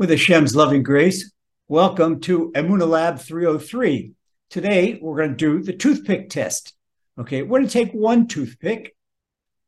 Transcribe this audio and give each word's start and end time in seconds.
With 0.00 0.08
Hashem's 0.08 0.56
loving 0.56 0.82
grace, 0.82 1.30
welcome 1.68 2.20
to 2.20 2.52
Emuna 2.52 2.88
Lab 2.88 3.20
303. 3.20 4.12
Today, 4.48 4.98
we're 4.98 5.18
going 5.18 5.32
to 5.32 5.36
do 5.36 5.62
the 5.62 5.74
toothpick 5.74 6.30
test. 6.30 6.72
Okay, 7.18 7.42
we're 7.42 7.58
going 7.58 7.68
to 7.68 7.70
take 7.70 7.92
one 7.92 8.26
toothpick, 8.26 8.96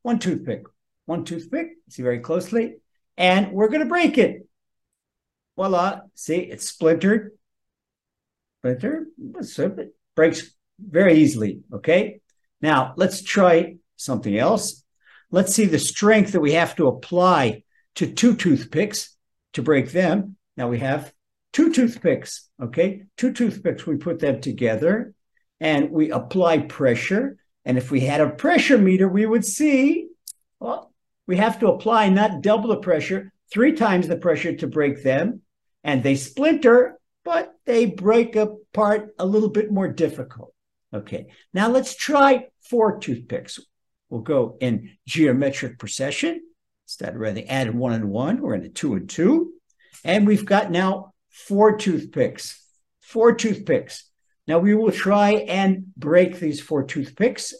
one 0.00 0.18
toothpick, 0.18 0.62
one 1.04 1.26
toothpick, 1.26 1.72
see 1.90 2.02
very 2.02 2.20
closely, 2.20 2.76
and 3.18 3.52
we're 3.52 3.68
going 3.68 3.82
to 3.82 3.86
break 3.90 4.16
it. 4.16 4.48
Voila, 5.54 6.00
see, 6.14 6.38
it's 6.38 6.66
splintered. 6.66 7.32
Splinter, 8.60 9.08
it 9.18 9.94
breaks 10.16 10.50
very 10.80 11.18
easily. 11.18 11.60
Okay, 11.74 12.22
now 12.62 12.94
let's 12.96 13.22
try 13.22 13.76
something 13.96 14.38
else. 14.38 14.82
Let's 15.30 15.54
see 15.54 15.66
the 15.66 15.78
strength 15.78 16.32
that 16.32 16.40
we 16.40 16.52
have 16.52 16.74
to 16.76 16.86
apply 16.86 17.64
to 17.96 18.10
two 18.10 18.34
toothpicks 18.34 19.14
to 19.54 19.62
break 19.62 19.92
them. 19.92 20.36
Now 20.56 20.68
we 20.68 20.78
have 20.78 21.12
two 21.52 21.72
toothpicks, 21.72 22.48
okay? 22.62 23.04
Two 23.16 23.32
toothpicks, 23.32 23.86
we 23.86 23.96
put 23.96 24.18
them 24.18 24.40
together 24.40 25.14
and 25.60 25.90
we 25.90 26.10
apply 26.10 26.58
pressure. 26.58 27.36
And 27.64 27.78
if 27.78 27.90
we 27.90 28.00
had 28.00 28.20
a 28.20 28.30
pressure 28.30 28.78
meter, 28.78 29.08
we 29.08 29.26
would 29.26 29.44
see, 29.44 30.08
well, 30.58 30.92
we 31.26 31.36
have 31.36 31.60
to 31.60 31.68
apply 31.68 32.08
not 32.08 32.42
double 32.42 32.70
the 32.70 32.76
pressure, 32.78 33.32
three 33.52 33.72
times 33.72 34.08
the 34.08 34.16
pressure 34.16 34.56
to 34.56 34.66
break 34.66 35.02
them. 35.02 35.42
And 35.84 36.02
they 36.02 36.16
splinter, 36.16 36.98
but 37.24 37.54
they 37.64 37.86
break 37.86 38.36
apart 38.36 39.14
a 39.18 39.26
little 39.26 39.50
bit 39.50 39.70
more 39.70 39.88
difficult. 39.88 40.52
Okay, 40.94 41.28
now 41.54 41.68
let's 41.68 41.96
try 41.96 42.48
four 42.60 42.98
toothpicks. 42.98 43.58
We'll 44.10 44.20
go 44.20 44.56
in 44.60 44.90
geometric 45.06 45.78
procession. 45.78 46.42
Instead 46.92 47.18
rather 47.18 47.42
add 47.48 47.74
one 47.74 47.94
and 47.94 48.10
one, 48.10 48.42
we're 48.42 48.54
in 48.54 48.66
a 48.66 48.68
two 48.68 48.92
and 48.92 49.08
two. 49.08 49.54
And 50.04 50.26
we've 50.26 50.44
got 50.44 50.70
now 50.70 51.14
four 51.30 51.78
toothpicks, 51.78 52.62
four 53.00 53.34
toothpicks. 53.34 54.10
Now 54.46 54.58
we 54.58 54.74
will 54.74 54.92
try 54.92 55.30
and 55.30 55.86
break 55.96 56.38
these 56.38 56.60
four 56.60 56.84
toothpicks 56.84 57.54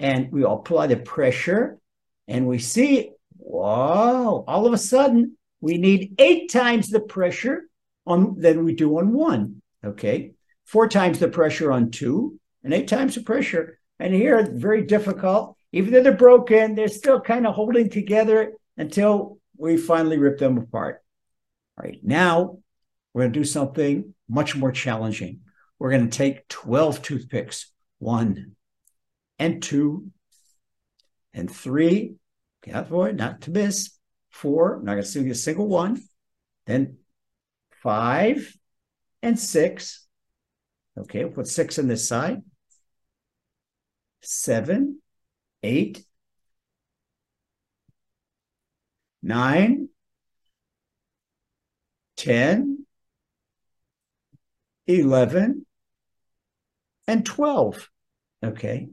and 0.00 0.32
we 0.32 0.42
apply 0.42 0.88
the 0.88 0.96
pressure 0.96 1.78
and 2.26 2.48
we 2.48 2.58
see, 2.58 3.12
wow, 3.38 4.42
all 4.48 4.66
of 4.66 4.72
a 4.72 4.78
sudden 4.78 5.36
we 5.60 5.78
need 5.78 6.16
eight 6.18 6.50
times 6.50 6.88
the 6.88 6.98
pressure 6.98 7.68
on 8.04 8.34
than 8.36 8.64
we 8.64 8.74
do 8.74 8.98
on 8.98 9.12
one. 9.12 9.62
Okay. 9.84 10.32
Four 10.64 10.88
times 10.88 11.20
the 11.20 11.28
pressure 11.28 11.70
on 11.70 11.92
two 11.92 12.40
and 12.64 12.74
eight 12.74 12.88
times 12.88 13.14
the 13.14 13.22
pressure. 13.22 13.78
And 14.00 14.12
here, 14.12 14.50
very 14.52 14.82
difficult. 14.82 15.56
Even 15.70 15.92
though 15.92 16.02
they're 16.02 16.12
broken, 16.12 16.74
they're 16.74 16.88
still 16.88 17.20
kind 17.20 17.46
of 17.46 17.54
holding 17.54 17.88
together 17.88 18.54
until 18.76 19.38
we 19.56 19.76
finally 19.76 20.18
rip 20.18 20.38
them 20.38 20.58
apart. 20.58 21.02
All 21.78 21.84
right, 21.84 22.00
now 22.02 22.58
we're 23.12 23.22
going 23.22 23.32
to 23.32 23.40
do 23.40 23.44
something 23.44 24.14
much 24.28 24.56
more 24.56 24.72
challenging. 24.72 25.40
We're 25.78 25.90
going 25.90 26.08
to 26.08 26.16
take 26.16 26.48
12 26.48 27.02
toothpicks, 27.02 27.72
one 27.98 28.56
and 29.38 29.62
two 29.62 30.10
and 31.34 31.50
three. 31.50 32.14
Can't 32.62 33.16
not 33.16 33.40
to 33.42 33.50
miss. 33.50 33.90
Four, 34.30 34.76
I'm 34.76 34.84
not 34.84 34.92
going 34.92 35.02
to 35.02 35.08
see 35.08 35.28
a 35.28 35.34
single 35.34 35.66
one. 35.66 36.00
Then 36.66 36.98
five 37.82 38.56
and 39.22 39.38
six. 39.38 40.06
Okay, 40.96 41.24
we'll 41.24 41.34
put 41.34 41.48
six 41.48 41.78
on 41.78 41.88
this 41.88 42.06
side. 42.06 42.42
Seven, 44.22 45.00
eight, 45.62 46.04
nine, 49.22 49.88
10, 52.16 52.86
11, 54.86 55.66
and 57.06 57.26
12. 57.26 57.88
Okay. 58.44 58.88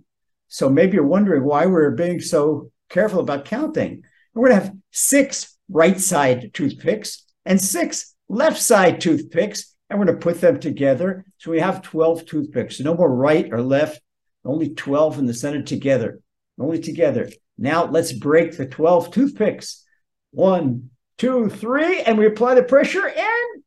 So 0.47 0.69
maybe 0.69 0.95
you're 0.95 1.06
wondering 1.06 1.44
why 1.44 1.66
we're 1.66 1.91
being 1.91 2.19
so 2.19 2.72
careful 2.90 3.19
about 3.19 3.45
counting. 3.45 4.03
We're 4.34 4.50
going 4.50 4.59
to 4.59 4.66
have 4.67 4.75
six 4.91 5.57
right 5.69 6.00
side 6.00 6.51
toothpicks 6.53 7.25
and 7.46 7.61
six 7.61 8.16
left 8.28 8.59
side 8.59 9.01
toothpicks, 9.01 9.75
and 9.90 10.00
we're 10.00 10.06
going 10.06 10.17
to 10.17 10.23
put 10.23 10.41
them 10.41 10.59
together. 10.59 11.25
So 11.38 11.51
we 11.51 11.59
have 11.59 11.81
12 11.81 12.25
toothpicks. 12.25 12.78
So 12.78 12.84
No 12.84 12.96
more 12.96 13.13
right 13.13 13.51
or 13.51 13.61
left, 13.61 14.01
only 14.46 14.73
12 14.73 15.19
in 15.19 15.25
the 15.25 15.34
center 15.34 15.61
together, 15.61 16.19
only 16.59 16.79
together. 16.79 17.29
Now 17.57 17.85
let's 17.85 18.13
break 18.13 18.57
the 18.57 18.66
12 18.66 19.11
toothpicks. 19.11 19.85
One, 20.31 20.90
two, 21.17 21.50
three, 21.50 22.01
and 22.01 22.17
we 22.17 22.25
apply 22.25 22.56
the 22.56 22.63
pressure, 22.63 23.07
and 23.07 23.63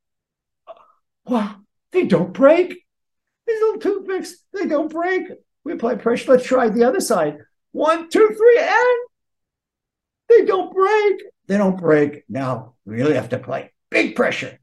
wow, 1.27 1.57
they 1.91 2.07
don't 2.07 2.33
break. 2.33 2.71
These 3.47 3.61
little 3.61 3.81
toothpicks, 3.81 4.37
they 4.53 4.67
don't 4.67 4.91
break. 4.91 5.25
We 5.65 5.73
apply 5.73 5.97
pressure. 5.97 6.33
Let's 6.33 6.47
try 6.47 6.69
the 6.69 6.85
other 6.85 7.01
side. 7.01 7.39
One, 7.73 8.09
two, 8.09 8.29
three, 8.29 8.59
and 8.61 9.09
they 10.29 10.45
don't 10.45 10.73
break. 10.75 11.23
They 11.47 11.59
don't 11.59 11.79
break. 11.79 12.25
Now 12.29 12.75
we 12.85 12.97
really 12.97 13.15
have 13.15 13.29
to 13.31 13.37
apply 13.37 13.71
big 13.91 14.17
pressure. 14.17 14.59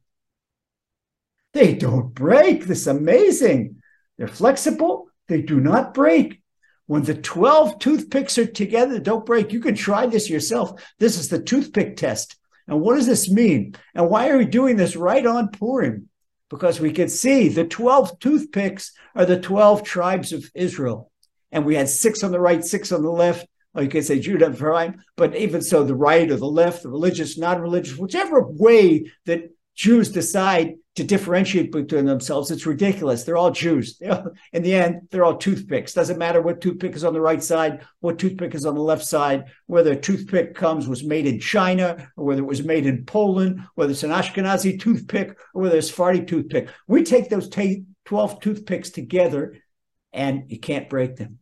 They 1.53 1.73
don't 1.73 2.13
break. 2.13 2.65
This 2.65 2.81
is 2.81 2.87
amazing. 2.87 3.81
They're 4.17 4.27
flexible. 4.27 5.09
They 5.27 5.41
do 5.41 5.59
not 5.59 5.93
break. 5.93 6.41
When 6.89 7.03
the 7.03 7.13
12 7.13 7.77
toothpicks 7.77 8.39
are 8.39 8.47
together, 8.47 8.99
don't 8.99 9.23
break. 9.23 9.53
You 9.53 9.59
can 9.59 9.75
try 9.75 10.07
this 10.07 10.27
yourself. 10.27 10.83
This 10.97 11.19
is 11.19 11.29
the 11.29 11.39
toothpick 11.39 11.97
test. 11.97 12.35
And 12.67 12.81
what 12.81 12.95
does 12.95 13.05
this 13.05 13.29
mean? 13.29 13.75
And 13.93 14.09
why 14.09 14.29
are 14.29 14.39
we 14.39 14.45
doing 14.45 14.75
this 14.75 14.95
right 14.95 15.23
on 15.23 15.49
Purim? 15.49 16.09
Because 16.49 16.79
we 16.79 16.91
can 16.91 17.07
see 17.07 17.47
the 17.47 17.63
12 17.63 18.17
toothpicks 18.17 18.93
are 19.13 19.27
the 19.27 19.39
12 19.39 19.83
tribes 19.83 20.33
of 20.33 20.49
Israel. 20.55 21.11
And 21.51 21.63
we 21.63 21.75
had 21.75 21.89
six 21.89 22.23
on 22.23 22.31
the 22.31 22.39
right, 22.39 22.65
six 22.65 22.91
on 22.91 23.03
the 23.03 23.11
left. 23.11 23.45
Or 23.75 23.83
you 23.83 23.89
could 23.89 24.03
say 24.03 24.19
Judah 24.19 24.47
and 24.47 24.55
Ephraim, 24.55 25.03
but 25.15 25.35
even 25.35 25.61
so, 25.61 25.83
the 25.83 25.93
right 25.93 26.31
or 26.31 26.37
the 26.37 26.47
left, 26.47 26.81
the 26.81 26.89
religious, 26.89 27.37
non 27.37 27.61
religious, 27.61 27.99
whichever 27.99 28.41
way 28.41 29.11
that 29.27 29.51
Jews 29.79 30.09
decide 30.09 30.75
to 30.97 31.05
differentiate 31.05 31.71
between 31.71 32.03
themselves. 32.03 32.51
It's 32.51 32.65
ridiculous. 32.65 33.23
They're 33.23 33.37
all 33.37 33.49
Jews. 33.49 33.97
in 34.51 34.61
the 34.61 34.73
end, 34.73 35.07
they're 35.09 35.23
all 35.23 35.37
toothpicks. 35.37 35.93
Doesn't 35.93 36.17
matter 36.17 36.41
what 36.41 36.59
toothpick 36.59 36.97
is 36.97 37.05
on 37.05 37.13
the 37.13 37.21
right 37.21 37.41
side, 37.41 37.85
what 38.01 38.19
toothpick 38.19 38.53
is 38.53 38.65
on 38.65 38.75
the 38.75 38.81
left 38.81 39.05
side, 39.05 39.45
whether 39.67 39.93
a 39.93 39.95
toothpick 39.95 40.53
comes 40.53 40.89
was 40.89 41.05
made 41.05 41.25
in 41.25 41.39
China 41.39 42.11
or 42.17 42.25
whether 42.25 42.41
it 42.41 42.45
was 42.45 42.61
made 42.61 42.85
in 42.85 43.05
Poland, 43.05 43.61
whether 43.75 43.91
it's 43.91 44.03
an 44.03 44.09
Ashkenazi 44.09 44.81
toothpick 44.81 45.39
or 45.53 45.61
whether 45.61 45.77
it's 45.77 45.87
a 45.87 45.89
Sephardi 45.91 46.25
toothpick. 46.25 46.67
We 46.85 47.03
take 47.03 47.29
those 47.29 47.47
t- 47.47 47.85
12 48.03 48.41
toothpicks 48.41 48.89
together 48.89 49.55
and 50.11 50.43
you 50.51 50.59
can't 50.59 50.89
break 50.89 51.15
them. 51.15 51.39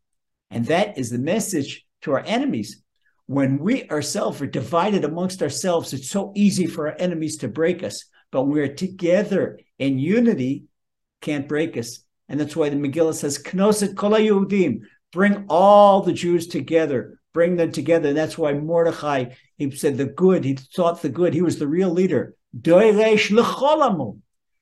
And 0.52 0.68
that 0.68 1.00
is 1.00 1.09
the 1.09 1.18
message 1.18 1.88
to 2.04 2.12
our 2.12 2.24
enemies. 2.24 2.84
When 3.25 3.58
we 3.58 3.90
ourselves 3.90 4.40
are 4.44 4.46
divided 4.48 5.06
amongst 5.06 5.42
ourselves, 5.42 5.92
it's 5.92 6.12
so 6.12 6.34
easy 6.36 6.68
for 6.68 6.88
our 6.88 6.96
enemies 7.00 7.38
to 7.38 7.48
break 7.48 7.81
us 7.81 8.06
but 8.32 8.44
we're 8.44 8.74
together 8.74 9.60
in 9.80 10.00
unity, 10.00 10.66
can't 11.22 11.48
break 11.48 11.78
us. 11.78 12.00
And 12.30 12.40
that's 12.40 12.56
why 12.56 12.70
the 12.70 12.76
Megillah 12.76 13.14
says, 13.14 13.40
Knoset 13.40 13.96
kol 13.96 14.12
Yehudim, 14.12 14.82
bring 15.12 15.46
all 15.50 16.02
the 16.02 16.14
Jews 16.14 16.48
together, 16.48 17.20
bring 17.34 17.56
them 17.56 17.72
together. 17.72 18.10
And 18.10 18.18
that's 18.18 18.38
why 18.38 18.54
Mordechai, 18.54 19.26
he 19.58 19.72
said 19.72 19.98
the 19.98 20.06
good, 20.06 20.44
he 20.44 20.58
sought 20.72 21.02
the 21.02 21.10
good. 21.10 21.34
He 21.34 21.42
was 21.42 21.60
the 21.60 21.68
real 21.68 21.90
leader. 21.90 22.36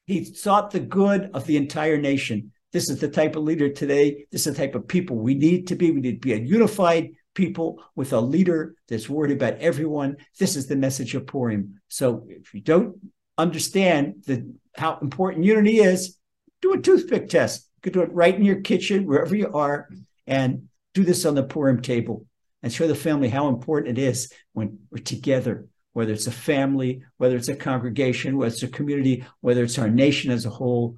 He 0.07 0.23
sought 0.25 0.71
the 0.71 0.79
good 0.79 1.29
of 1.33 1.45
the 1.45 1.57
entire 1.57 1.97
nation. 1.97 2.51
This 2.71 2.89
is 2.89 2.99
the 2.99 3.07
type 3.07 3.35
of 3.35 3.43
leader 3.43 3.69
today. 3.69 4.25
This 4.31 4.45
is 4.45 4.55
the 4.55 4.61
type 4.61 4.75
of 4.75 4.87
people 4.87 5.17
we 5.17 5.33
need 5.33 5.67
to 5.67 5.75
be. 5.75 5.91
We 5.91 6.01
need 6.01 6.21
to 6.21 6.27
be 6.27 6.33
a 6.33 6.37
unified 6.37 7.11
people 7.33 7.81
with 7.95 8.11
a 8.13 8.19
leader 8.19 8.75
that's 8.87 9.09
worried 9.09 9.31
about 9.31 9.59
everyone. 9.59 10.17
This 10.39 10.55
is 10.55 10.67
the 10.67 10.75
message 10.75 11.15
of 11.15 11.27
Purim. 11.27 11.79
So 11.87 12.25
if 12.27 12.53
you 12.53 12.61
don't 12.61 12.97
understand 13.37 14.23
the, 14.25 14.53
how 14.75 14.97
important 15.01 15.45
unity 15.45 15.79
is, 15.79 16.17
do 16.61 16.73
a 16.73 16.81
toothpick 16.81 17.29
test. 17.29 17.69
You 17.77 17.81
could 17.81 17.93
do 17.93 18.01
it 18.01 18.13
right 18.13 18.35
in 18.35 18.43
your 18.43 18.61
kitchen, 18.61 19.05
wherever 19.05 19.35
you 19.35 19.51
are, 19.53 19.89
and 20.27 20.67
do 20.93 21.03
this 21.03 21.25
on 21.25 21.35
the 21.35 21.43
Purim 21.43 21.81
table 21.81 22.25
and 22.63 22.73
show 22.73 22.87
the 22.87 22.95
family 22.95 23.29
how 23.29 23.47
important 23.47 23.97
it 23.97 24.01
is 24.01 24.31
when 24.53 24.79
we're 24.89 25.03
together, 25.03 25.67
whether 25.93 26.13
it's 26.13 26.27
a 26.27 26.31
family, 26.31 27.03
whether 27.17 27.35
it's 27.35 27.49
a 27.49 27.55
congregation, 27.55 28.37
whether 28.37 28.53
it's 28.53 28.63
a 28.63 28.67
community, 28.67 29.23
whether 29.41 29.63
it's 29.63 29.77
our 29.77 29.89
nation 29.89 30.31
as 30.31 30.45
a 30.45 30.49
whole. 30.49 30.97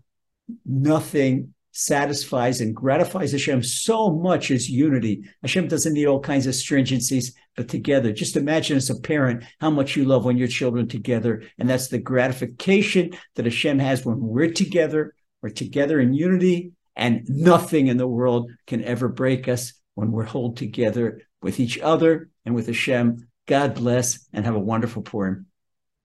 Nothing 0.66 1.54
satisfies 1.78 2.60
and 2.60 2.76
gratifies 2.76 3.32
Hashem 3.32 3.62
so 3.62 4.12
much 4.12 4.50
as 4.50 4.68
unity. 4.68 5.24
Hashem 5.44 5.68
doesn't 5.68 5.94
need 5.94 6.08
all 6.08 6.20
kinds 6.20 6.48
of 6.48 6.56
stringencies, 6.56 7.34
but 7.56 7.68
together. 7.68 8.12
Just 8.12 8.36
imagine 8.36 8.78
as 8.78 8.90
a 8.90 9.00
parent 9.00 9.44
how 9.62 9.70
much 9.70 9.96
you 9.96 10.04
love 10.04 10.26
when 10.26 10.38
your 10.38 10.48
children 10.48 10.88
together. 10.88 11.44
And 11.60 11.70
that's 11.70 11.90
the 11.90 12.00
gratification 12.00 13.12
that 13.36 13.46
Hashem 13.46 13.78
has 13.78 14.04
when 14.04 14.20
we're 14.20 14.52
together. 14.52 15.14
We're 15.44 15.50
together 15.50 16.00
in 16.00 16.16
unity, 16.16 16.72
and 16.96 17.24
nothing 17.30 17.88
in 17.88 17.98
the 17.98 18.08
world 18.08 18.52
can 18.66 18.84
ever 18.84 19.08
break 19.08 19.48
us 19.48 19.74
when 19.94 20.12
we're 20.12 20.24
held 20.24 20.58
together 20.58 21.22
with 21.44 21.60
each 21.60 21.78
other 21.78 22.30
and 22.44 22.56
with 22.56 22.66
Hashem. 22.66 23.28
God 23.46 23.76
bless 23.76 24.28
and 24.34 24.46
have 24.46 24.56
a 24.56 24.60
wonderful 24.60 25.04
Purim. 25.04 25.46